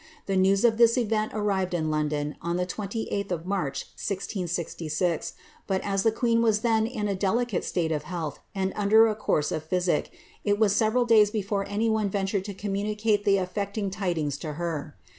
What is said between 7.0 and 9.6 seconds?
i delicate state of health, and under a course